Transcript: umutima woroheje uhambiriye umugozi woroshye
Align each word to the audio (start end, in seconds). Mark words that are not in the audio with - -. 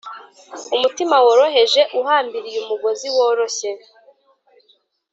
umutima 0.75 1.15
woroheje 1.25 1.81
uhambiriye 1.99 2.57
umugozi 2.61 3.07
woroshye 3.15 3.69